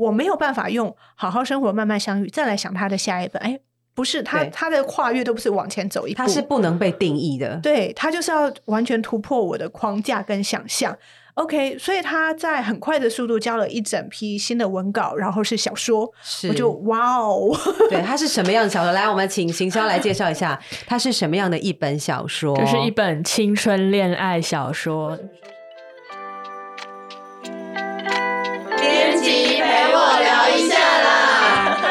[0.00, 3.60] 我没有办法用好好生活慢慢相遇再来想他的下一本，哎，
[3.94, 7.56] 不是他他的跨越都不是往前走一步，他是不能被定义的。
[7.62, 10.96] 对他就是要完全突破我的框架跟想象。
[11.34, 16.10] OK，所以他在很快的速度交了一整批新的文稿，然后是小说，
[16.48, 17.56] 我就 哇哦，
[17.88, 18.92] 对，他是什么样的小说？
[18.92, 22.56] 来，我们请行销来介绍一下，他是什么样的一本小说？
[22.58, 25.18] 就是一本青春恋爱小说。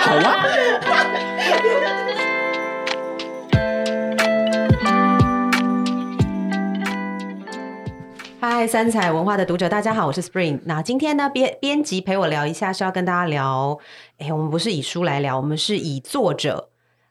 [0.10, 0.44] 好啊，
[8.40, 10.62] 嗨，三彩文化的读者，大家好，我是 Spring。
[10.66, 13.78] 那今天呢，编编辑陪我聊一下，是要跟大家聊，
[14.18, 16.69] 哎，我们不是以书来聊，我们是以作者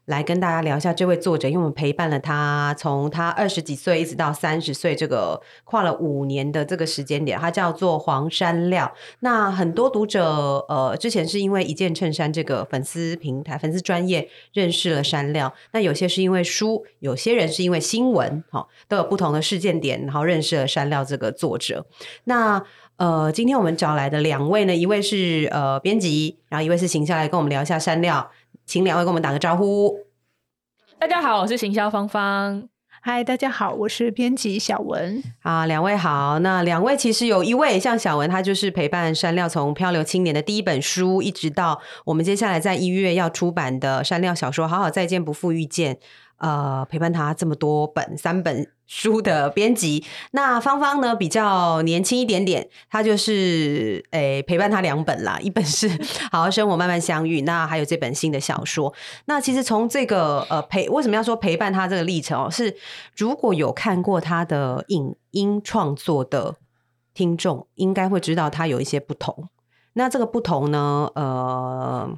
[0.09, 8.91] 来跟大家聊一下这位作者，因为我们陪伴了他从他二十几岁一直到三十岁，这个跨了五年的这个时间点，他叫做黄山料。
[9.21, 21.85] 那很多读者呃，之前是因为一件衬衫这个粉丝平台、粉丝专业认识了山料，那有些是因为书，有些人是因为新闻，好、都有不同的事件点，然后认识了山料这个作者。
[22.25, 22.63] 那
[22.97, 28.29] 呃，今天我们找来的两位呢，一位是呃编辑，然后一位是形象，来跟我们聊一下山料，
[28.69, 29.99] 请两位跟我们打个招呼。
[30.99, 32.69] 大家好，我是行销芳芳。
[33.01, 35.23] 嗨，大家好，我是编辑小文。
[35.41, 36.39] 啊，两位好。
[36.41, 45.95] 那两位其实有一位像小文，他就是陪伴山料从漂流青年的第一本书，一直到我们接下来在一月要出版的山料小说《好好再见，不负遇见》。
[46.39, 55.91] 呃，陪伴他这么多本三本书的编辑，那芳芳呢比较年轻一点点，她就是诶、陪伴他两本啦，一本是
[56.31, 58.95] 《好好生活，慢慢相遇》，那还有这本新的小说。
[59.27, 62.51] 那其实从这个呃陪为什么要说陪伴他这个历程哦？
[62.51, 62.77] 是
[63.17, 66.55] 如果有看过他的影音创作的
[67.13, 69.49] 听众，应该会知道他有一些不同。
[69.95, 72.09] 那这个不同呢，呃，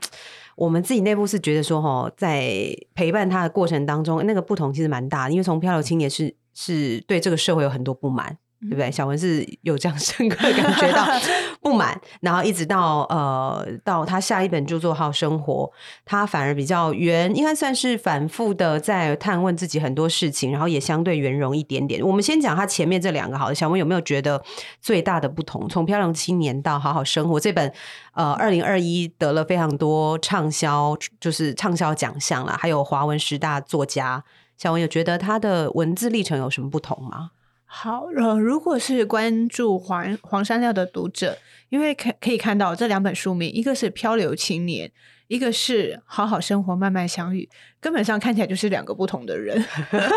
[0.60, 8.36] 我们自己内部是觉得说，哈，在陪伴他的过程当中，那个不同其实蛮大的，因为从漂流青年是是对这个社会有很多不满。
[8.62, 8.90] 对不对？
[8.90, 11.06] 小文是有这样深刻地感觉到
[11.62, 15.64] 不满，然后一直到呃到他下一本著作《好生活》，
[16.04, 22.06] 他反而比较圆，应该算是反复的在探问自己很多事情，然后也相对圆融一点点。
[22.06, 24.42] 我们先讲他前面这两个好了，小文有没有觉得
[24.80, 25.68] 最大的不同？
[25.68, 27.72] 从《漂亮青年》到《好好生活》这本，
[28.12, 34.22] 呃，二零二一得了非常多畅销，就是畅销奖项啦，还有华文十大作家。
[34.58, 37.30] 小文有觉得他的文字历程有什么不同吗？
[37.72, 41.38] 好，呃，如果是关注黄黄山料的读者，
[41.68, 44.88] 因为可可以看到这两本书名，一个是《漂流青年》，
[45.28, 47.48] 一个是《好好生活，慢慢相遇》，
[47.80, 49.64] 根本上看起来就是两个不同的人。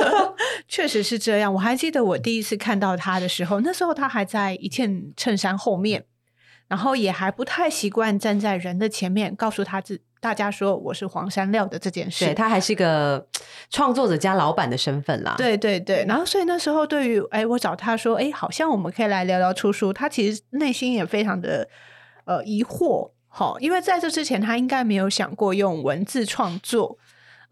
[0.67, 1.53] 确实是这样。
[1.53, 6.05] 我还记得我第一次看到他的时候，那时候他还在一件衬衫后面，
[6.67, 12.23] 然后也还不太习惯站在人的前面，告诉他自大家说我是黄山料的这件事。
[12.23, 13.27] 对他还是个
[13.69, 15.35] 创作者加老板的身份啦。
[15.37, 21.67] 对对对，然后所以那时候对于哎，我找他说，哎，好像我们可以来聊聊出书，他其实内心也非常的
[22.23, 26.97] 呃疑惑，好，因为在这之前他应该没有想过用文字创作。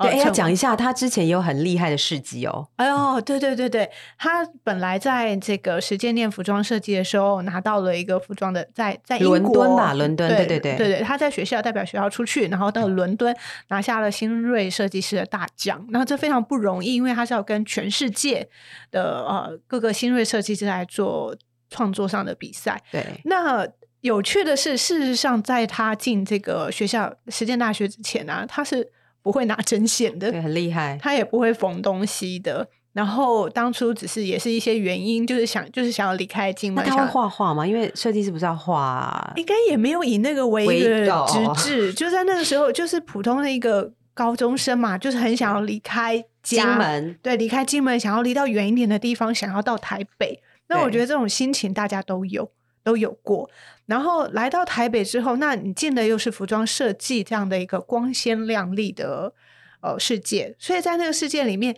[0.02, 2.68] 呃对，哎要成讲一下，他之前也有很厉害的事迹哦。
[2.76, 10.60] 哎呦，对对对对，他本来在这个实践念服装设计的时候，拿到了一个服装的在在伦敦吧伦敦对对。
[10.60, 13.36] 对对他在学校代表学校出去，然后到伦敦
[13.70, 18.48] 拿下了新锐设计师的大奖，那这非常不容易，因为他是要跟全世界
[18.92, 21.36] 的呃各个新锐设计师来做
[21.70, 22.82] 创作上的比赛。
[22.92, 23.68] 对，那
[24.02, 30.98] 有趣的是，事实上在他进这个学校实践大学之前啊，他是不会拿针线的，对，很厉害。
[31.02, 32.68] 他也不会缝东西的。
[32.94, 37.66] 然后当初只是也是一些原因，就是想就是想要离开金门，那他会想画画吗？
[37.66, 41.08] 因为设计师不是要画应该也没有以那个为直
[41.56, 47.18] 至， 就在那个时候就是普通的一个高中生嘛，就是很想要离开金家，门？
[47.22, 50.42] 对，离开金门，想要离到远一点的地方，想要到台北。
[50.68, 52.52] 那我对觉得这种心情大家都有
[52.84, 53.50] 都有过。
[53.92, 59.34] 然后来到台北之后，那你进的又是服装设计这样的一个光鲜亮丽的
[59.82, 61.76] 呃世界，所以在那个世界里面，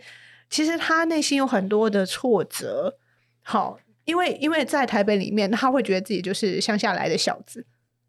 [0.48, 2.96] 其实他内心有很多的挫折。
[3.42, 7.66] 好，因为因为在台北里面，他会觉得自己就是乡下来的小子，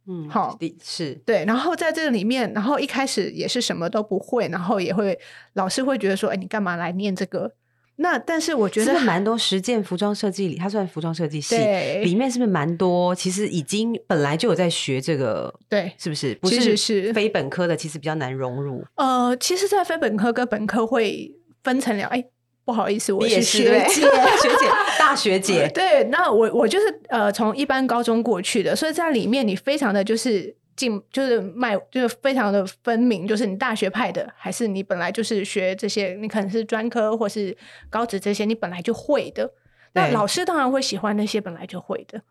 [0.07, 5.19] 嗯，好是对，然后在这个里面，然后一开始也是什么都不会，然后也会
[5.53, 7.51] 老师会觉得说，哎，你干嘛来念这个？
[7.97, 11.55] 那但是我觉得是不是蛮多实践服装设计里，它算服装设计系
[12.03, 13.15] 里面是不是蛮多？
[13.15, 16.35] 其实已经本来就有在学这个，对，是不是？
[16.35, 18.83] 不其是实是非本科的，其实比较难融入。
[18.95, 21.31] 呃，其实，在非本科跟本科会
[21.63, 22.23] 分成两，哎，
[22.65, 24.01] 不好意思，我也是对学姐，
[24.41, 24.69] 学姐，
[24.99, 37.55] 大学姐，对，那我我就是呃从一般高中过去的，所以在里面你非常的就是进就是卖就是非常的分明，就是你大学派的，还是你本来就是学这些，你可能是专科或是
[37.89, 39.51] 高职这些，你本来就会的。
[39.93, 42.21] 那老师当然会喜欢那些本来就会的。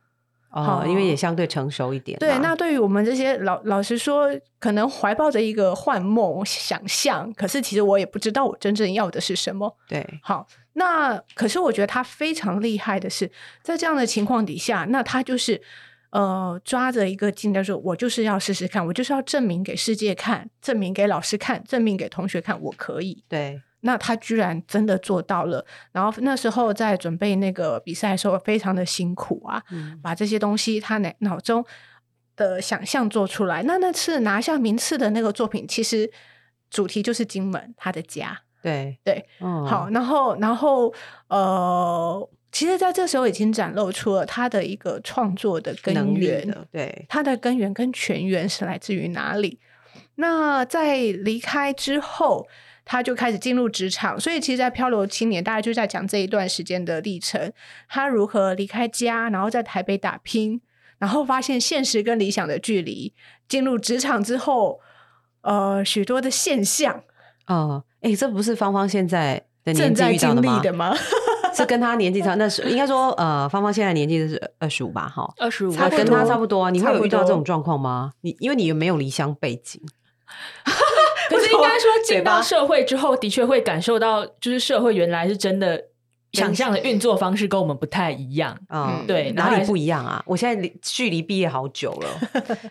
[0.50, 2.20] 哦，因为也相对成熟一点啦。
[2.20, 4.30] 对，那对于我们这些老老实说，
[4.60, 9.76] 可能怀抱着一个幻梦想象，可是其实我也不知道我真正要的是什么。
[9.88, 13.28] 对好，那可是我觉得他非常厉害的是，
[13.62, 15.60] 在这样的情况底下，那他就是
[16.14, 23.24] 呃抓着一个劲的说，我就是要试试看，我就是要证明给世界看，证明给老师看，证明给同学看，我可以。
[23.28, 31.62] 对那他居然真的做到了，然后那时候在准备那个比赛的时候，非常的辛苦啊，嗯把这些东西他脑脑中
[32.36, 33.62] 的想象做出来。
[33.64, 36.10] 那那次拿下名次的那个作品，其实
[36.70, 38.40] 主题就是金门他的家。
[38.62, 40.90] 对对，嗯好，然后然后
[41.28, 49.58] 呃，其实在这时候已经展露出了他的一个创作的根源，的对他的根源跟泉源是来自于哪里？
[50.14, 52.46] 那在离开之后，
[52.84, 57.52] 他就开始进入职场，所以其实，在《漂流青年》大概就在讲这一段时间的历程，
[57.88, 60.60] 他如何离开家，然后在台北打拼，
[60.98, 63.12] 然后发现现实跟理想的距离，
[63.48, 64.78] 进入职场之后，
[65.40, 67.02] 呃，许多的现象
[67.48, 70.40] 哦，哎，这不是芳芳现在的正在经？
[70.40, 70.94] 历的吗？
[71.56, 76.70] 是跟他年纪差，那是应该说，呃，芳芳现在年纪是二十五吧，哈，二十五，差跟他差不多啊。
[76.70, 78.12] 你会有遇到这种状况吗？
[78.22, 79.80] 你因为你没有离乡背景，
[81.30, 85.80] 可是 应该说进到社会之后，的确会感受到，就是社会原来是真的
[86.32, 88.58] 想象的运作方式跟我们不太一样。
[88.68, 90.22] 嗯，嗯对，哪里不一样啊？
[90.26, 92.08] 我现在离距离毕业好久了，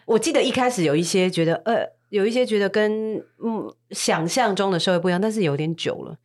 [0.06, 6.15] 我记得一开始有一些觉得，呃，有一些觉得跟嗯想象中的社会不一样，但是有点久了。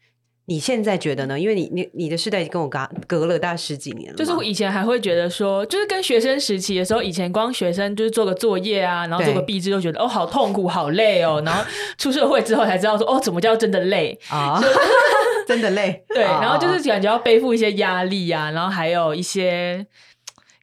[0.49, 1.39] 你现在觉得呢？
[1.39, 11.43] 因为你你你的世代跟我隔隔了大概十几年了，就是我以前还会觉得说，就是跟学生时期的时候，以前光学生就是做个作业啊，然后做个对毕制，就觉得哦好痛苦、好累哦。
[11.45, 11.63] 然后
[11.99, 14.19] 出社会之后才知道说，哦，怎么叫真的累？
[14.31, 14.59] 啊，
[15.47, 16.03] 真的累。
[16.09, 19.87] 对，啊然后就是感觉要背负一些压力啊，然后还有一些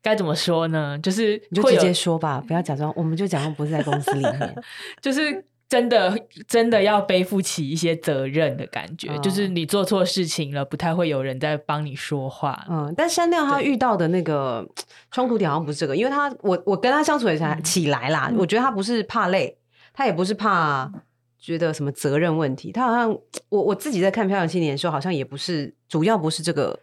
[0.02, 0.98] 该怎么说呢？
[1.04, 4.56] 就是你就直接说吧，不要假装，我们就假装不是在公司里面。
[5.00, 6.15] 就是真的
[6.47, 12.65] 真的要背负起一些责任的感觉，哦就是你做错事情了，不太会有人在帮你说话。
[12.69, 14.63] 嗯，但山亮他遇到的那个
[15.09, 19.57] 冲突点好像不是这个，因为他我我跟他相处也才起来啦，我觉得他不是怕累，
[19.91, 20.91] 他也不是怕
[21.39, 23.09] 觉得什么责任问题，他好像
[23.50, 26.79] 我我自己在看《漂亮青年》的时候，好像也不是主要不是这个，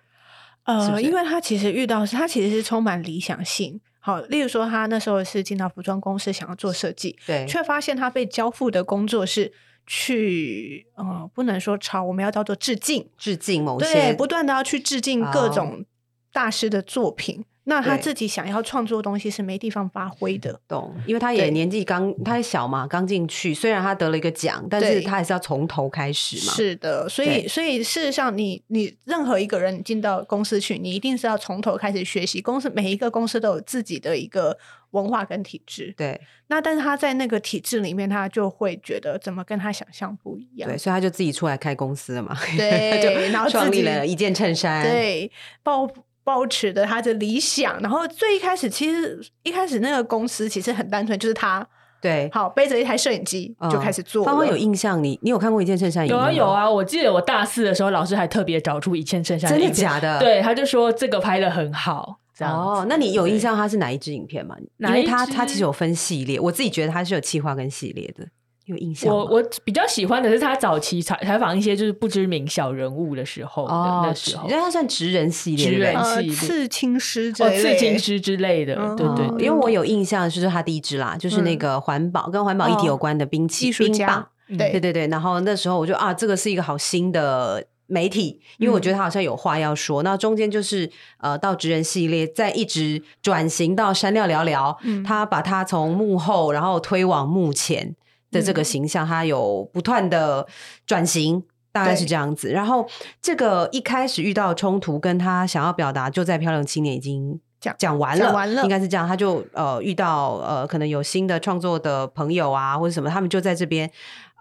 [0.64, 3.80] 呃，是因为他其实遇到是，他其实是充满理想性。
[4.04, 9.52] 好，例如说，他那时候是进到服装公司，想要做设计，对却发现他被交付的工作是
[9.86, 15.86] 去，呃，不能说抄，我们要叫做致敬，致敬某对，些不断的要去致敬各哦种
[16.32, 17.44] 大师的作品。
[17.64, 32.40] 那他自己想要创作的东西是没地方发挥的，懂，因为他也年纪刚，他还小嘛，刚进去，虽然他得了一个奖，但是他还是要从头开始嘛，是的，所以所以事实上你，你任何一个人进到公司去，你一定是要从头开始学习。
[32.40, 34.58] 公司每一个公司都有自己的一个
[34.90, 36.20] 文化跟体制，对。
[36.48, 40.76] 那但是他在那个体制里面，他就会觉得怎么跟他想象不一样对，。
[40.76, 45.30] 所以他就自己出来开公司了嘛，对 就然后创立了一件衬衫，对，
[45.62, 45.88] 抱
[46.24, 51.66] 抱持的他的理想，然后最一开始其实一开始那个公司其实很单纯，就是他
[52.00, 54.26] 对，好背着一台摄影机就开始做了。
[54.26, 56.06] 芳芳有印象，你你有看过一件衬衫？
[56.06, 60.18] 有啊有，啊，我记得我大四的时候，老师还特别找出一件衬衫真的假的？
[60.18, 64.56] 对，他就说这个拍的很好，这样哦，那你有印象他是哪一支影片吗？
[64.78, 68.26] 因为他他其实有分系列，我自己觉得他是有企划跟系列的，
[68.66, 90.02] 有印象我我比较喜欢的是他早期采采访一些就是不知名小人物的时候的哦，那时候因为，他算职人系列，职人系列刺青师这哦，一类刺青师之类的，嗯对对因为我有印象，就是他第一支啦，就是那个环保跟环保议题有关的兵器冰棒，嗯对对对对，然后那时候我就啊，这个是一个好新的媒体，因为我觉得他好像有话要说。
[90.02, 90.88] 那中间就是
[91.18, 97.94] 呃，到职人系列，再一直转型到山料聊聊，嗯他把他从幕后然后推往幕前
[98.32, 100.44] 的这个形象，他有不断的
[100.84, 101.44] 转型。
[101.74, 102.86] 大概是对这样子，然后
[103.22, 109.08] 这个一开始遇到冲突，跟他想要表达，就在《漂亮青年》已经讲讲完了，讲完了应该是这样。
[109.08, 113.90] 他就呃遇到呃可能有新的创作的朋友啊，或者什么，他们就在这边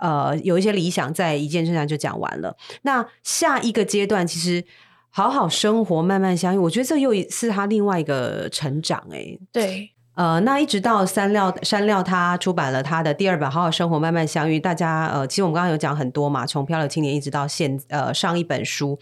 [0.02, 2.54] 呃有一些理想，在一件事上就讲完了。
[2.82, 4.62] 那下一个阶段，其实
[5.10, 9.40] 好好生活，慢慢相遇，我觉得这又是他另外一个成长、欸。
[9.54, 19.00] 对，呃，那一直到山料山料他出版了他的第二本《好好生活，慢慢相遇》，大家呃，其实我们刚刚有讲很多嘛，从《漂流青年》一直到现呃上一本书，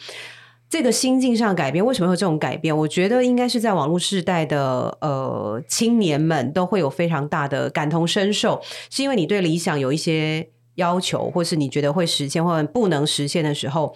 [0.70, 2.78] 这个心境上改变，为什么会有这种改变？
[2.78, 8.62] 我觉得应该是在网络时代的呃青年们都会有非常大的感同身受，
[8.92, 13.96] 是因为你对理想有一些要求，或是你觉得会实现或不能实现的时候。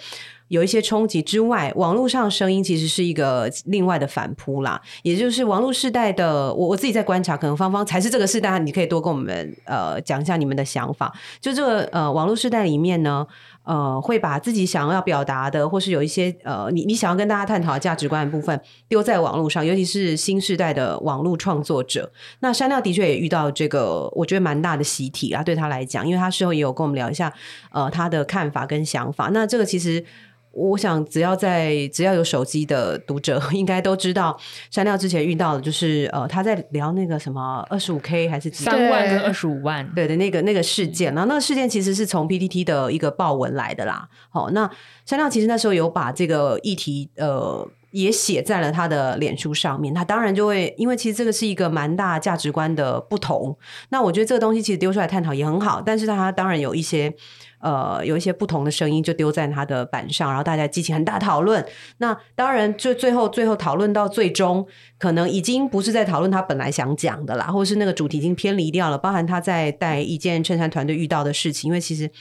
[0.49, 4.79] 有一些冲击之外，网络上声音其实是一个另外的反扑啦。
[5.01, 11.11] 也就是网络时代的我，我自己在观察，可能芳芳才是这个时代，你可以多跟我们呃讲一下你们的想法。
[11.41, 13.25] 就这个呃网络时代里面呢，
[13.63, 22.11] 呃会把自己想要表达的，或是有一些呃你你想要跟大家探讨价值观的部分丢在网络上，尤其是新时代的网络创作者。
[22.41, 27.33] 那山料的确也遇到这个，我觉得蛮大的习题啊，对他来讲，因为他事后也有跟我们聊一下
[27.71, 29.29] 呃他的看法跟想法。
[29.33, 30.05] 那这个其实。
[30.53, 41.11] 我想，只要在只要有手机的读者， 应该都知道山料之前遇到的，就是呃，他在聊那个什么二十五 K 还是三万跟二十五万，对的那个那个事件。
[41.15, 44.07] 然后那个事件其实是从 PPT 的一个报文来的啦。
[44.29, 44.69] 好，那
[45.07, 49.91] 山料其实那时候有把这个议题呃也写在了他的脸书上面。
[49.91, 53.57] 他当然就会，因为其实这个是一个蛮大价值观的不同。
[53.89, 57.11] 那我觉得这个东西其实丢出来探讨也很好，但是他当然有一些。
[57.63, 61.65] 呃，有一些不同的声音就丢在他的板上，然后大家激起很大讨论。
[61.97, 64.67] 那当然，最最后最后讨论到最终，
[64.99, 72.11] 可能已经不是在讨论他本来想讲的啦，或者是那个主题已经偏离掉了，包含他在带一件衬衫团队遇到的事情，因为其实。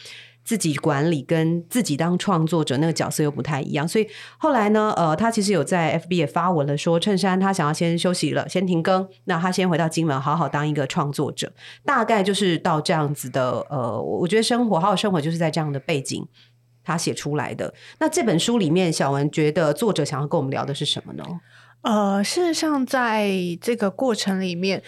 [0.44, 4.08] 自己管理跟自己当创作者那个角色又不太一样，所以
[4.38, 11.52] 后来呢，呃，他其实有在 FB 也发文了，说衬衫他想要先休息了，先停更，那他先回到金门好好当一个创作者，
[11.84, 16.26] 大概就是到这样子的，呃，我觉得生活好好生活就是在这样的背景
[16.82, 17.72] 他写出来的。
[18.00, 21.24] 那这本书里面，小文觉得作者想要跟我们聊的是什么呢？
[21.82, 23.30] 呃，事实上，在
[23.60, 24.82] 这个过程里面。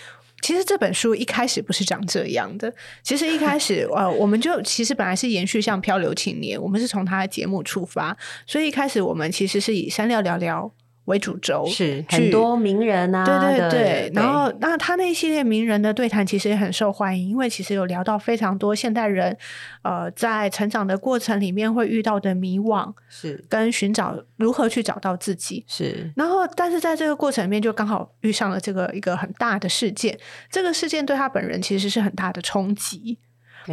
[0.45, 2.71] 其实这本书一开始不是长这样的。
[3.03, 8.15] 其实一开始， 呃，我们就其实本来是延续像漂流青年，我们是从他的节目出发，
[8.47, 10.71] 所以一开始我们其实是以山料聊聊。
[11.07, 19.37] 为主轴是很多名人啊，对对对，然后那他那一系列名人的对谈其实也很受欢迎，因为其实有聊到非常多现代人
[19.83, 26.11] 呃在成长的过程里面会遇到的迷惘，是跟寻找如何去找到自己，是。
[26.17, 30.19] 然后但是在这个过程里面就刚好遇上了这个一个很大的事件，
[30.51, 33.19] 这个事件对他本人其实是很大的冲击。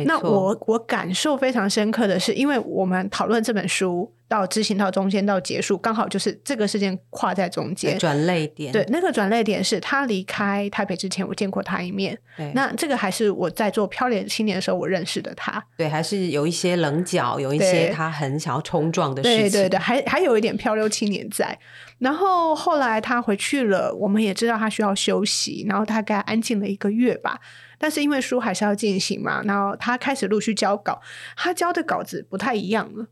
[0.05, 8.71] 那我我感受非常深刻的是，因为我们讨论这本书到执行到中间到结束，刚好就是这个事件跨在中间转泪点。
[8.71, 12.17] 对，那个转泪点是他离开台北之前，我见过他一面。
[12.53, 15.63] 那这个还是我在做漂流青年的时候我认识的他。
[15.77, 19.39] 对，还是有一些棱角，有一些他很想要冲撞的事情。
[19.41, 21.57] 对对对，还还有一点漂流青年在。
[21.99, 27.39] 然后后来他回去了，我们也知道他需要休息，然后大概安静了一个月吧。
[27.81, 31.01] 但是因为书还是要进行嘛，然后他开始陆续交稿，
[31.35, 33.07] 他交的稿子不太一样了。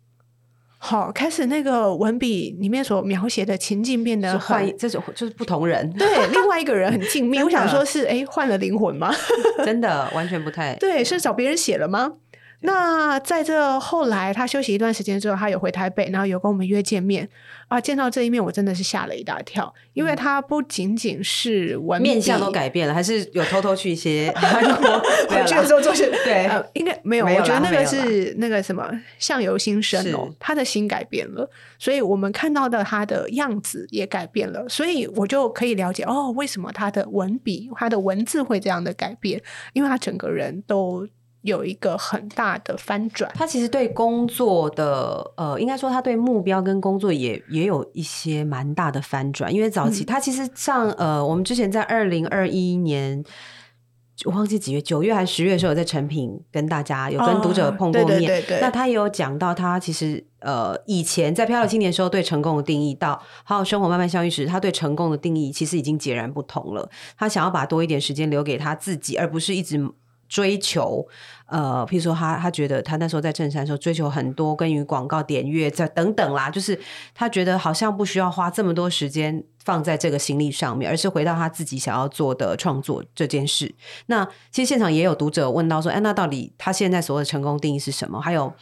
[0.78, 7.42] 好，开始那个文笔里面所描写的情境变得换，这种就是不同人， 对，另外一个人很静谧。
[7.44, 9.12] 我想说是，哎，换了灵魂吗？
[9.66, 12.14] 真的完全不太对，是找别人写了吗？
[12.62, 17.30] 那在这后来，他休息一段时间之后，他有回台北，然后有跟我们约见面
[17.70, 17.80] 啊。
[17.80, 24.30] 见到这一面，我真的是吓了一大跳，因为他不仅仅是文面相都改变了，还是有偷偷去一些
[25.30, 27.26] 回去的时候做些对，应该没有。
[27.26, 41.08] 我觉得那个是那个什么相由心生哦，他的心改变了，所以我们看到的他的样子也改变了，所以我就可以了解哦，为什么他的文笔、他的文字会这样的改变，因为他整个人都。
[41.42, 49.54] 有一个很大的翻转，他其实对工作的呃，应该说他对目标跟工作也也有一些蛮大的翻转。
[49.54, 53.24] 因为早期他其实上呃，我们之前在二零二一年，
[54.26, 58.44] 我忘记几月，九月还是十月的时候，在成品跟大家有跟读者碰过面。
[58.60, 66.90] 那他也有讲到，他其实呃，以前在漂流青年时候对成功的定义，到还有生活慢慢相遇时，他对成功的定义其实已经截然不同了。
[67.18, 69.90] 他想要把多一点时间留给他自己，而不是一直。
[70.30, 71.06] 追求，
[71.48, 76.80] 呃，譬如说他他觉得他那时候在衬衫的时候追求很多关于广告点阅这等等啦，就是
[77.16, 83.74] 他觉得好像不需要花这么多时间放在这个心力上面，而是回到他自己想要做的创作这件事。
[84.06, 88.22] 那其实现场也有读者问到说，哎，那到底他现在所谓的成功定义是什么？
[88.22, 88.54] 还有，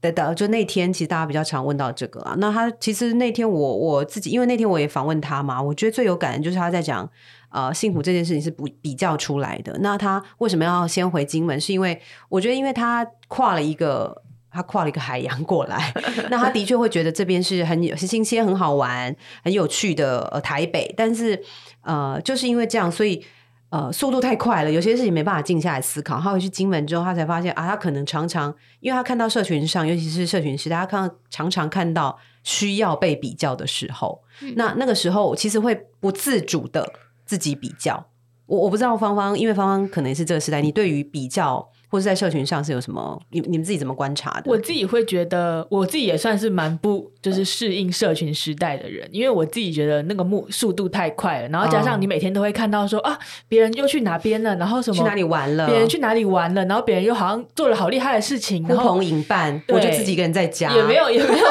[0.00, 2.36] 等等，就那天其实大家比较常问到这个啊。
[2.38, 7.10] 那他其实那天我我自己，因为那天我也访问他嘛，我觉得最有感的就是他在讲。
[7.50, 9.76] 呃，幸福这件事情是不比较出来的。
[9.80, 11.60] 那他为什么要先回金门？
[11.60, 15.92] 是因为我觉得，因为他跨了一个，他跨了一个海洋过来。
[16.30, 20.92] 那他的确会觉得这边是很有新鲜、很好玩、很有趣的呃台北。
[20.96, 21.42] 但是
[21.82, 23.24] 呃，就是因为这样，所以
[23.70, 26.20] 呃，速度太快了，有些事情没办法静下来思考。
[26.20, 34.20] 他回去金门之后，他才发现啊，他可能常常，因为他看到社群上，尤其是社群时代，他看到常常看到需要被比较的时候，
[34.56, 36.92] 那那个时候其实会不自主的
[37.30, 38.04] 自己比较。
[38.46, 41.70] 我我不知道芳芳，因为芳芳可能是这个时代，你对于比较。
[41.90, 43.20] 或者在社群上是有什么？
[43.30, 44.50] 你你们自己怎么观察的？
[44.50, 53.18] 我自己会觉得，我自己也算是蛮不就是适应社群时代的人，因为我自己觉得那个目速度太快了，然后加上你每天都会看到说啊，
[53.48, 61.46] 别人又去哪边了，然后什么去哪里玩了，别人去哪里玩了，然后别人又好像做了好厉害的事情，呼朋引伴，我就自己一个人在家，也没有也没有。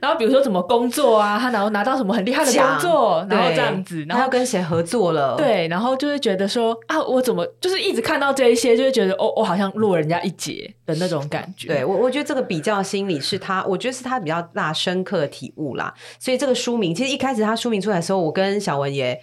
[0.00, 10.74] 然后比如说怎么工作啊，他然后拿到什么很厉害的工作，然后这样子，然后跟谁合作了，对，然后就会觉得说啊，我怎么就是一直看到这一些，就会觉得哦，我好像落人家一截。
[10.86, 15.92] 的那种感觉，对我，我觉得这个比较心理是他，我觉得是他比较大深刻的体悟啦。
[16.18, 19.20] 所以这个书名，其实一开始他书名出来的时候，我跟小文也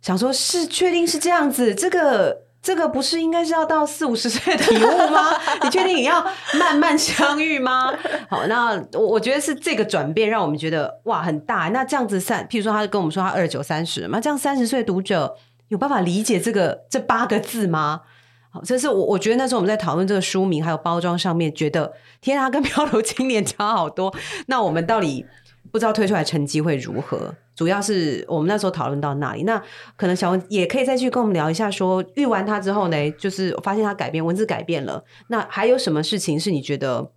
[0.00, 5.32] 想说，是确定是这样子，这个这个不是应该是要到四五十岁的体悟吗？
[5.64, 6.24] 你确定你要
[6.54, 7.92] 慢慢相遇吗？
[8.28, 11.68] 好，那我我觉得是这个转变让我们觉得哇很大。
[11.70, 15.36] 那这样子三，譬如说他跟我们说他二十九三十嘛，这样三十岁读者
[15.66, 18.02] 有办法理解这个这八个字吗？
[18.50, 24.14] 好，这是我我觉得那时候我们在讨论这个书名还有包装上面，觉得天啊，跟漂流青年差好多。
[24.46, 25.26] 那我们到底
[25.70, 27.34] 不知道推出来成绩会如何？
[27.54, 29.42] 主要是我们那时候讨论到那里。
[29.42, 29.62] 那
[29.96, 35.04] 可能小文也可以再去跟我们聊一下，说遇完他之后呢，就是发现他改变文字改变了。
[35.26, 37.10] 那还有什么事情是你觉得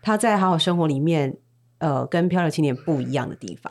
[0.00, 1.36] 他在好好生活里面，
[1.78, 3.70] 呃，跟漂流青年不一样的地方？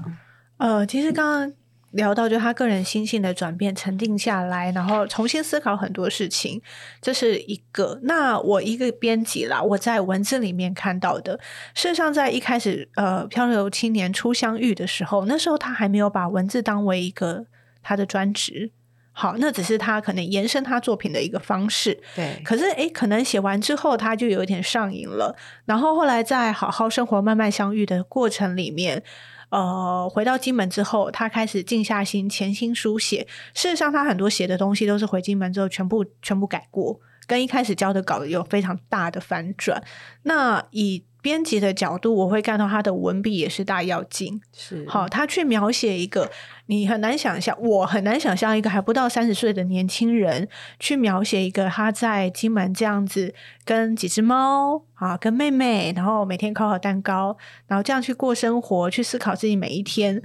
[0.57, 1.53] 呃，其实刚刚。
[1.93, 6.62] 聊到就他个人心性的转变，沉淀下来，然后重新思考很多事情，
[7.01, 8.00] 这是一个。
[8.03, 11.39] 那我一个编辑啦，我在文字里面看到的，
[11.73, 17.45] 事实上在一开始，呃，漂流青年初相遇的时候，那时候他还没有把文字当为一个
[17.81, 18.71] 他的专职，
[19.13, 21.98] 好，那只是他可能延伸他作品的一个方式。
[22.15, 22.41] 对。
[22.43, 25.36] 可是，诶，可能写完之后，他就有一点上瘾了。
[25.65, 29.03] 然后后来在好好生活、慢慢相遇的过程里面。
[29.50, 33.27] 呃，回到金门之后，他开始静下心，潜心书写。
[33.53, 39.79] 事实上，他很多写的东西都是回金门之后全部全部改过，跟一开始交的稿有非常大的反转。
[40.24, 44.41] 那以编辑的角度，我会看到他的文笔也是大要紧。
[44.52, 46.30] 是好，他去描写一个
[46.65, 60.21] 你很难想象，我很难想象一个还不到三十岁的年轻人去描写一个他在金门这样子跟几只猫啊，跟妹妹，然后每天烤烤蛋糕，然后这样去过生活，去思考自己每一天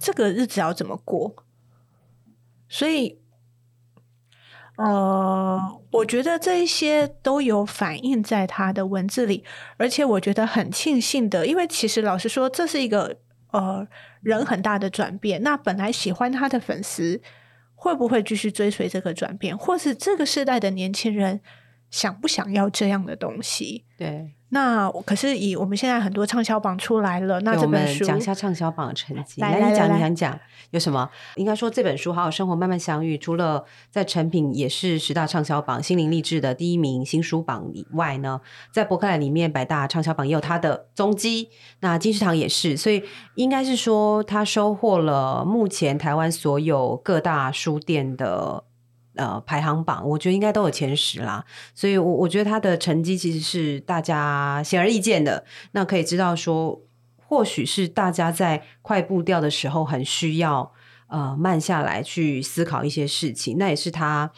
[0.00, 1.36] 这个日子要怎么过。
[2.68, 3.23] 所以。
[4.76, 5.60] 呃，
[5.92, 9.44] 我觉得这一些都有反映在他的文字里，
[9.76, 13.16] 而且我觉得很庆幸的，因为其实老实说，这是一个
[13.52, 13.86] 呃
[14.20, 15.42] 人很大的转变。
[15.42, 17.22] 那本来喜欢他的粉丝
[17.74, 21.40] 会不会继续追随这个转变，或是这个时代的年轻人
[21.90, 23.84] 想不想要这样的东西？
[23.96, 24.32] 对。
[24.54, 29.40] 那可是以我们现在很多畅销榜出来了，那这本书讲一下畅销榜的成绩。
[29.40, 30.40] 来，你讲，你讲讲
[30.70, 31.10] 有什么？
[31.34, 38.40] 应该说这本书《好好生活，慢慢相遇》，除了在成品也是十大畅销榜、心灵励志的第一名新书榜以外呢，
[38.70, 41.48] 在博客来里面百大畅销榜也有它的踪迹。
[41.80, 43.02] 那金石堂也是，所以
[43.34, 48.62] 应该是说它收获了目前台湾所有各大书店的。
[49.16, 55.44] 呃，排行榜我觉得应该都有前十啦，所以，我我觉得他的成绩其实是大家显而易见的。
[55.70, 56.80] 那可以知道说，
[57.28, 60.72] 或许是大家在快步调的时候，很需要
[61.06, 63.56] 呃慢下来去思考一些事情。
[63.56, 64.32] 那也是他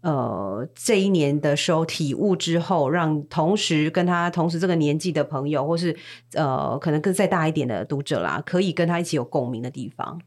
[0.00, 5.96] 呃这一年的时候体悟之后，让同时跟他同时这个年纪的朋友，或是
[6.34, 10.20] 呃可能更再大一点的读者啦，可以跟他一起有共鸣的地方。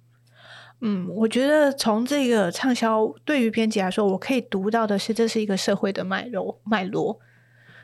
[0.83, 7.19] 嗯，我觉得从这个畅销对于编辑来说，我可以读到的是，这是一个社会的脉络脉络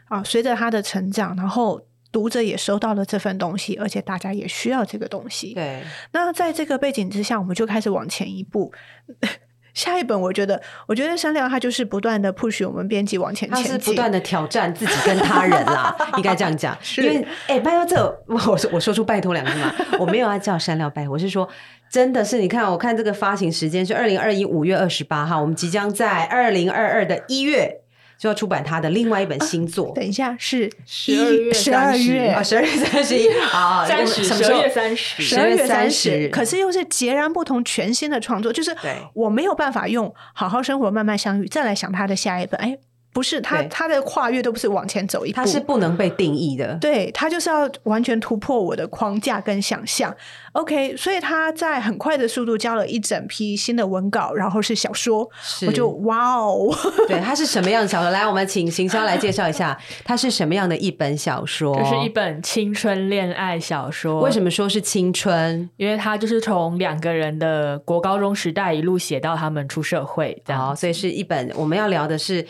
[0.05, 0.23] 啊。
[0.23, 1.79] 随着他的成长，然后
[2.11, 5.53] 读者也收到了这份东西，而且大家也需要这个东西。
[5.53, 8.73] 对，那在这个背景之下，我们就开始往前一步。
[9.75, 16.75] 下一本，我觉得，我觉得山料它就是不断的 push 我们编辑往前前进，不断的挑战自己跟他人啦， 应该这样讲。
[16.97, 21.47] 因为，哎，拜托这，我说我说出拜托两个字嘛，我没有要叫山料拜，我是说。
[21.89, 27.81] 真的是，你看，我看这个发行时间是二零二一五月二十八号，我们即将在二零二二的一月
[28.17, 29.93] 就要出版他的另外一本新作。
[29.95, 36.27] 等一下，是十二月十二月啊，十二月三十一，啊，三十，十二月三十，十二月三十。
[36.29, 38.75] 可是又是截然不同、全新的创作，就是
[39.13, 42.77] 我没有办法用《好好生活，慢慢相遇》再来想他的下一本，哎。
[43.17, 46.77] 不是他对他的跨越都不是往前走一步，它是不能被定义的。
[46.79, 50.15] 对他就是要完全突破我的框架跟想象。
[50.51, 55.27] OK，所以他在很快的速度交了一整批新的文稿，然后是小说，
[55.65, 56.71] 我就哇哦，
[57.07, 58.11] 对，它是什么样的小说？
[58.11, 59.75] 来，我们请行销来介绍一下，
[60.05, 61.75] 它是什么样的一本小说？
[61.75, 64.21] 就是一本青春恋爱小说。
[64.21, 65.67] 为什么说是青春？
[65.77, 72.45] 因为它就是从两个人的国高中时代一路写到他们出社会，这样好，所以是一本我们要聊的是。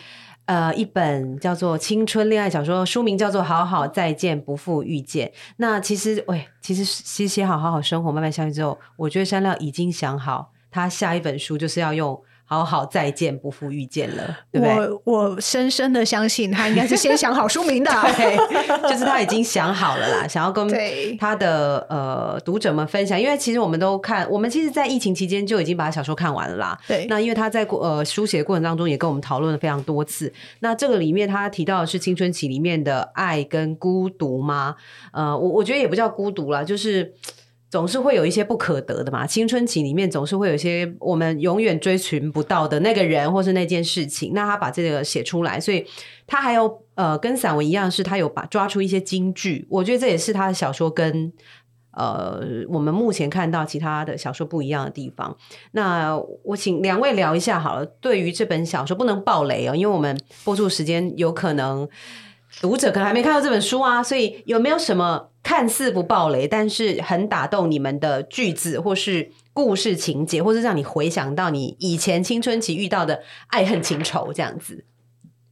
[0.48, 5.28] 呃，一本叫做青春恋爱小说，书名叫做《好好再见，不负遇见》。
[5.58, 12.20] 那其实，喂，其实其实写好好好生活，慢慢相遇之后，我觉得山料已经想好，他下一本书就是要用。
[12.50, 14.74] 好好再见，不负遇见了，对不对？
[14.74, 23.20] 我我深深的相信他应该是先想好书名的， 对，就是他已经想好了啦，想要跟对他的呃读者们分享。
[23.20, 26.80] 因为其实我们都看，我们其实，在疫情期间就已经把小说看完了啦。
[26.88, 30.32] 对，那因为他在过呃书写过程当中，也跟我们讨论了非常多次。
[30.62, 34.78] 那这个里面他提到的是青春期里面的爱跟孤独吗？
[35.12, 37.14] 呃，我我觉得也不叫孤独啦，就是。
[37.78, 44.32] 总是会有一些不可得的嘛，青春期里面总是会有一些我们永远追寻不到的那个人或是那件事情。
[44.34, 45.86] 那他把这个写出来，所以
[46.26, 49.68] 他还有呃跟散文一样，是他有把抓出一些金句。
[49.70, 51.32] 我觉得这也是他的小说跟
[51.92, 55.38] 呃我们目前看到其他的小说不一样的地方。
[55.74, 61.88] 那我请两位聊一下好了，对于这本小说不能爆雷哦，因为我们播出时间有可能。
[62.62, 74.84] 读者可能还没看到这本书啊，所以有没有什么看似不暴雷，但是很打动你们的句子，或是故事情节，或是让你回想到你以前青春期遇到的爱恨情仇这样子，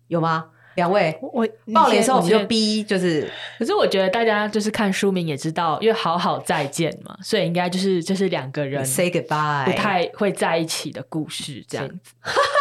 [0.09, 0.47] 有吗？
[0.75, 12.13] 两位，我爆雷的时候我们就逼，就是可是我觉得大家就是看书名也知道，因为好好再见嘛，所以应该就是就是两个人 say goodbye，不太会在一起的故事这样子。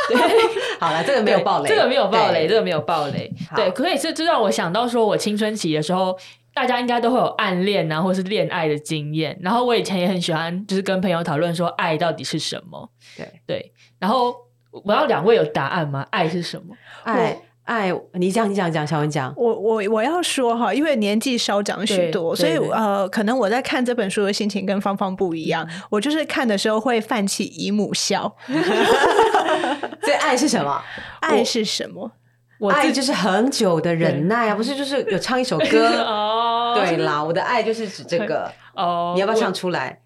[0.78, 3.32] 好了，这个没有对爆雷，这个没有爆雷，对这个没有爆雷。
[3.50, 6.16] 好对，可以是这让我想到说，我青春期的时候，
[6.52, 9.36] 大家应该都会有暗恋啊，或是恋爱的经验。
[9.40, 12.88] 然后我以前也很喜欢，就是跟朋友讨论说，爱到底是什么？
[13.16, 13.72] 对对。
[13.98, 14.34] 然后
[14.70, 16.06] 我要两位有答案吗？
[16.10, 16.76] 爱是什么？
[17.04, 25.66] 爱爱，你讲你讲讲，小文讲，我我我要说哈，因为年纪稍长许多，所以呃，可能我在看这本书的心情跟芳芳不一样。
[25.90, 28.34] 我就是看的时候会泛起姨母笑。
[28.46, 30.82] 所以爱是什么？
[31.20, 32.12] 爱是什么？
[32.60, 35.88] 我爱就是很久的忍耐啊，不是就是有唱一首歌。
[36.04, 40.00] 哦，对啦，我的爱就是指这个，哦，你要不要唱出来？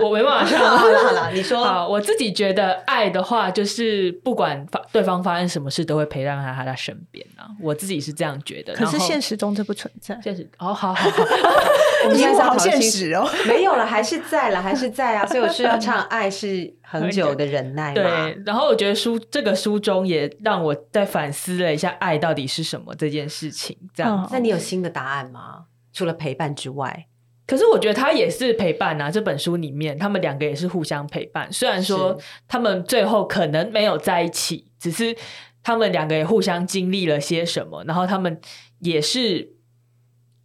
[0.00, 0.04] 我？
[0.10, 0.58] 我没办法唱。
[0.76, 1.64] 好了好了，你说。
[1.64, 7.48] 好，我自己觉得爱的话，就是不管发对方发生什么事，都会陪伴在他的身边啊。
[7.60, 8.74] 我自己是这样觉得。
[8.74, 10.18] 可是现实中这不存在。
[10.22, 11.22] 现实哦，好好好，
[12.04, 13.28] 我们现在是要姨母好现实哦。
[13.46, 15.26] 没有了，还是在了，还是在啊。
[15.26, 17.92] 所以我是要唱《爱是很久的忍耐》。
[17.94, 18.42] 对。
[18.44, 23.76] 然后我觉得书这个书中也让我在反思了一下爱到底是什么这件事情。
[23.94, 25.64] 这样，嗯那你有新的答案吗？
[25.92, 27.06] 除了陪伴之外，
[27.46, 29.10] 可是我觉得他也是陪伴啊。
[29.10, 31.46] 这本书里面，他们两个也是互相陪伴。
[31.52, 35.14] 虽然说他们最后可能没有在一起，只是
[35.62, 38.40] 他们两个也互相经历了些什么，然后他们
[38.78, 39.52] 也是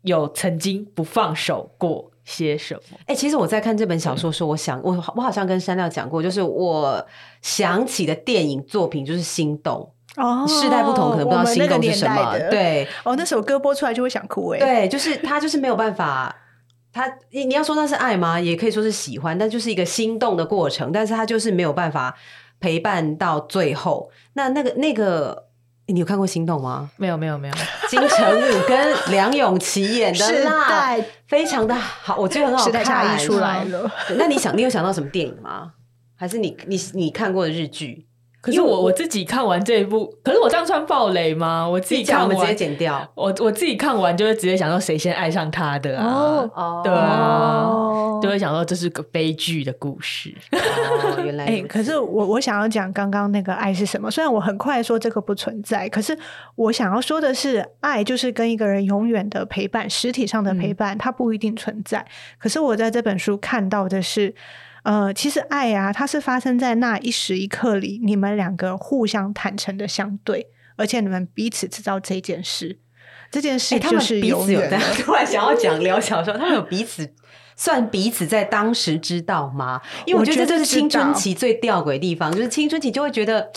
[0.02, 2.98] 有曾经不放手过些什么。
[3.06, 7.08] 哎、其实我在看这本小说的时候，我想，我我好像跟山料讲过，就是我
[7.42, 12.38] 想起的电影作品就是《心动哦》，世代不同，可能不知道《心动》是什么。
[12.38, 14.60] 对，对哦，那首歌播出来就会想哭哎。
[14.60, 16.36] 对，就是他就是没有办法。
[16.92, 18.40] 他你你要说那是爱吗？
[18.40, 22.16] 也可以说是喜欢，但就是一个心动的过程，但是他就是没有办法
[22.60, 24.10] 陪伴到最后。
[24.34, 25.46] 那那个那个，
[25.88, 26.90] 你有看过《心动》吗？
[26.98, 27.54] 没有，没有，没有。
[27.88, 30.96] 金城武跟梁咏琪演的世啦，
[31.28, 32.84] 非常的好，我觉得很好时看。
[32.84, 33.90] 代差异出来了。
[34.18, 35.74] 那你想，你有想到什么电影吗？
[36.16, 38.09] 还是你你你看过的日剧？
[38.42, 41.68] 可是我我自己看完这一部，可是我这样算暴雷吗？
[41.68, 43.12] 我自己看你讲我们直接，剪掉。
[43.16, 46.50] 我我自己看完就会直接想到谁先爱上他的啊？
[46.84, 50.36] 对啊哦就会想到这是个悲剧的故事。
[50.52, 54.12] 哦，原来可是我我想要讲刚刚那个爱是什么？
[54.12, 56.18] 虽然我很快说这个不存在，可是
[56.56, 62.06] 我想要说的是，爱就是跟一个人永远的陪伴，实体上的陪伴，它不一定存在。
[62.38, 64.36] 可是我在这本书看到的是，
[64.84, 72.80] 呃，其实爱啊，它是发生在那一时一刻里，你们两个互相坦诚的相对，而且你们彼此知道这件事，
[73.30, 74.80] 这件哎、事就是彼此有在。
[75.04, 77.14] 突然想要讲聊小说，他们有彼此
[77.56, 79.82] 算彼此在当时知道吗？
[80.06, 83.52] 因为我我觉得这是青春期最吊诡的地方，就是青春期就会觉得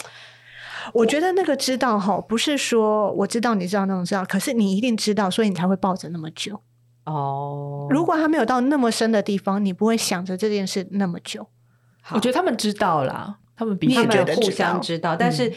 [0.92, 6.60] 我觉得那个知道哈，不是说我知道你知道那种知道，可是你一定知道，所以你才会抱着那么久。
[7.04, 11.46] 哦，如果他没有到那么深的地方，你不会想着这件事那么久。
[12.02, 15.52] 好我觉得他们知道啦，他们彼此他们互相知道，但是。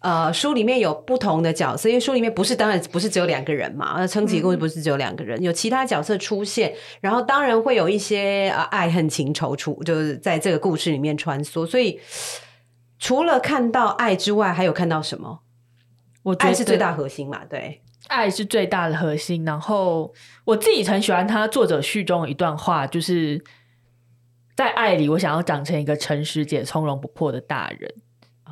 [0.00, 11.66] 呃，书里面有不同的角色，因为书里面不是当然不是只有两个人嘛，呃，撑起故事不是只有两个人，有其他角色出现，然后当然会有一些呃爱恨情仇出，就是在这个故事里面穿梭。
[11.66, 11.98] 所以
[12.98, 15.40] 除了看到爱之外，还有看到什么？
[16.22, 19.44] 我觉得爱是最大核心嘛，对，爱是最大的核心。
[19.44, 20.12] 然后
[20.44, 23.42] 我自己很喜欢他作者序中一段话，就是
[24.56, 27.94] 在爱里，我想要长成一个诚实且从容不迫的大人。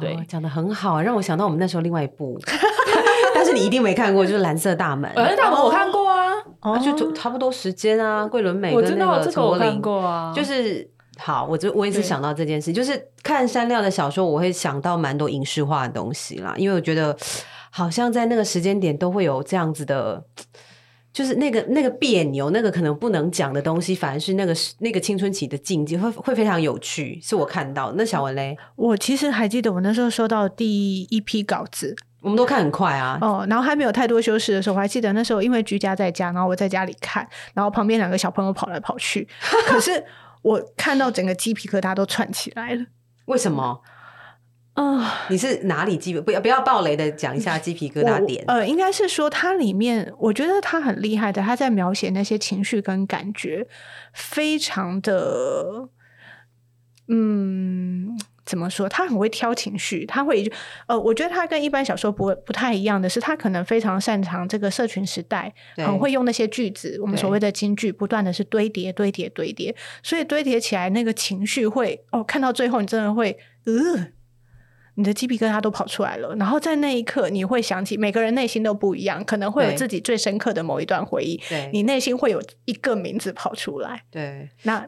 [0.00, 2.40] 对哦讲的很好，让我想到我们那时候另外一部，
[3.34, 5.08] 但是你一定没看过，就是《蓝色大门》。
[5.14, 17.14] 蓝色大门我看过啊，啊，就就差不多时间啊，桂纶镁我知道跟那个这个我看陈柏霖，过啊，就是好，我就我也是想到这件事，就是看山料的小说，我会想到蛮多影视化的东西啦，因为我觉得
[17.74, 20.24] 好像在那个时间点都会有这样子的。
[21.12, 27.92] 就是那个那个别扭，那个可能不能讲的东西，反而是那个那个青春期的境界会会非常有趣，是我看到。
[27.98, 39.28] 那小文嘞，我其实还记得我那时候收到第一批稿子我们都看很快啊，哦，然后还没有太多修饰的时候，我还记得那时候因为居家在家，然后我在家里看，然后旁边两个小朋友跑来跑去，
[39.68, 40.02] 可是
[40.40, 42.86] 我看到整个鸡皮疙瘩都串起来了。
[43.26, 43.82] 为什么？
[44.74, 46.20] 啊、你是哪里鸡皮？
[46.20, 48.42] 不要不要暴雷的讲一下鸡皮疙瘩点。
[48.46, 53.66] 呃，应该是说它里面，我觉得他很厉害的，他在描写那些情绪跟感觉，
[54.14, 55.90] 非常的，
[57.08, 58.88] 嗯，怎么说？
[58.88, 60.50] 他很会挑情绪，他会，
[60.86, 74.08] 呃，我觉得他跟一般小说不不太一样的是，他可能非常擅长这个社群时代，很会用那些句子，我们所谓的金句，不断的是堆叠、堆叠、堆叠，所以堆叠起来那个情绪会，哦，看到最后你真的会，呃。
[74.94, 84.86] 你的鸡皮疙瘩都跑出来了，然后在那一刻，你会想起每个人内心都不一样，可能会有自己最深刻的某一段回忆，对你内心会有一个名字跑出来，对，那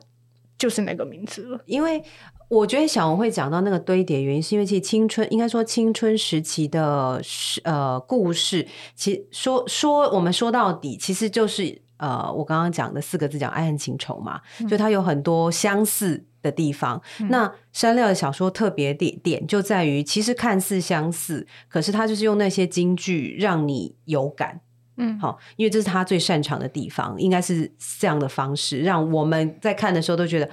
[0.59, 1.61] 就是那个名字了。
[1.64, 2.03] 因为
[2.49, 7.21] 我觉得小红会讲到那个堆叠，原因是因为其实青春应该说青春时期的
[7.64, 16.25] 呃故事，其实说说我们说到底，其实就是呃我刚刚讲的四个字讲爱恨情仇嘛，就它有很多相似。
[16.45, 24.61] 的地方，那山料的小说特别点点就在于，其实看似相似，可是他就是用那些金句让你有感，
[24.99, 30.51] 嗯，好，因为这是他最擅长的地方，应该是这样的方式，让我们在看的时候都觉得，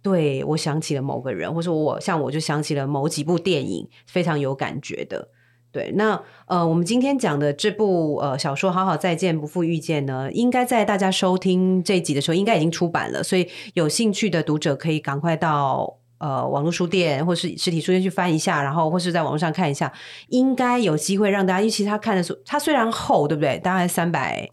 [0.00, 5.28] 对我想起了某个人，或者我像我就想起了某几部电影，非常有感觉的。
[5.74, 19.92] 对，那呃，我们今天讲的这部呃小说《好好再见，不负遇见》呢，应该在大家收听这一集的时候，应该已经出版了，所以有兴趣的读者可以赶快到呃网络书店或是实体书店去翻一下，然后或是在网络上看一下，
[20.28, 23.58] 应该有机会让大家，因为其实他看的时候，它虽然厚，对不对？
[23.58, 24.48] 大概三百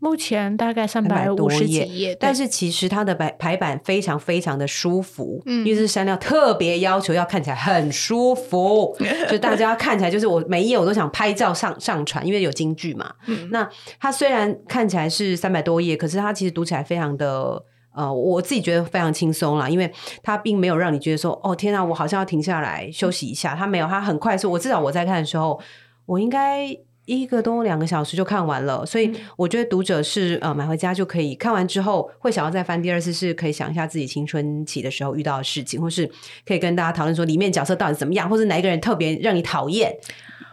[0.00, 8.96] 目前大概三百五十几页页，但是其实它的排排版非常非常的舒服，嗯因为这是山料特别要求要看起来很舒服，
[9.30, 13.14] 就大家看起来就是我每一页我都想拍照上上传，因为有京剧嘛。
[13.26, 13.68] 嗯那
[14.00, 17.62] 它虽然看起来是三百多页，可是它其实读起来非常的。
[17.92, 23.56] 呃，我自己觉得非常轻松啦，因为它并没有让你觉得说，哦天啊，我好像要停下来休息一下。
[23.56, 24.48] 它没有，它很快速。
[24.48, 25.60] 我至少我在看的时候，
[26.06, 26.68] 我应该
[27.18, 36.08] 一个多两个小时就看完了，所以我觉得读者是呃买回家就可以看完之后，会想要再翻第二次，是可以想一下自己青春期的时候遇到的事情，或是
[36.46, 39.94] 可以跟大家讨论说里面角色到底怎么样，或是哪一个人特别让你讨厌。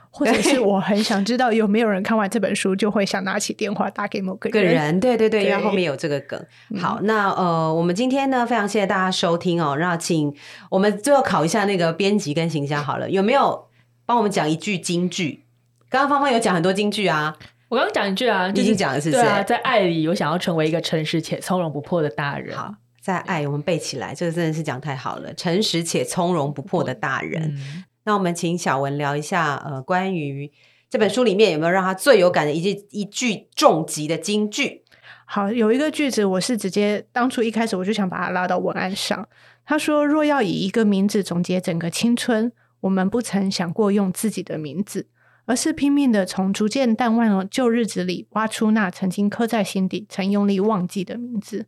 [0.09, 6.43] 或者是我很想知道有没有人看完这本书就会想拿起电话打给某个个人，对对对，因为对后面有这个梗。
[6.79, 9.77] 好，那呃，我们今天呢，非常谢谢大家收听哦。
[9.79, 10.33] 那请
[10.71, 13.67] 我们最后考一下那个编辑跟形象好了，有没有
[14.07, 15.43] 帮我们讲一句金句？
[15.89, 17.36] 刚刚芳芳有讲很多金句啊，
[17.69, 22.56] 我刚刚讲一句啊，就是已经讲了是不是对啊，在爱里，我想要成为一个诚实且从容不迫的大人。
[22.56, 27.41] 好，在爱我们背起来，这个真的是讲太好了，诚实且从容不迫的大人。
[27.43, 30.52] 嗯，那我们请小文聊一下，呃，关于
[30.89, 34.84] 这本书里面有没有让他最有感的一句一句重疾的金句？
[35.26, 39.28] 好，有一个句子，我是直接当初一开始我就想把它拉到文案上。
[39.65, 45.08] 他说：“若要以一个名字总结整个青春，我们不曾想过用自己的名字，
[45.47, 51.65] 而是拼命的从逐渐淡忘的旧日子里挖出那曾经刻在心底、曾用力忘记的名字。”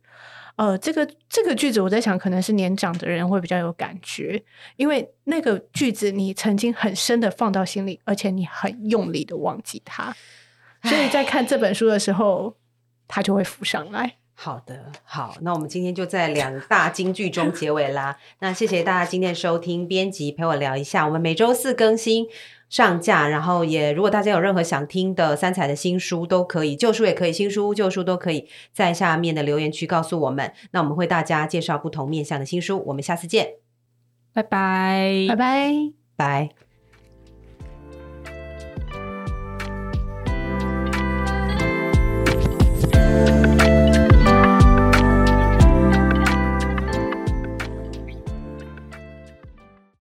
[0.56, 4.42] 呃，这个这个句子，我在想，可能是年长的人会比较有感觉，
[4.76, 10.14] 因为那个句子你曾经很深的放到心里，而且你很用力的忘记它，
[10.82, 12.56] 所以在看这本书的时候，
[13.08, 14.16] 它就会浮上来。
[14.34, 18.18] 好的，好，那我们今天就在两大金句中结尾啦。
[18.40, 22.26] 那谢谢大家今天收听，编辑陪我聊一下，我们每周四更新
[22.70, 33.54] 上架，然后也如果大家有任何想听的三彩的新书，都可以，旧书也可以，新书旧书都可以在下面的留言区告诉我们，那我们会大家介绍不同面向的新书，我们下次见，
[34.32, 35.74] 拜拜，拜拜。
[36.16, 36.69] 拜。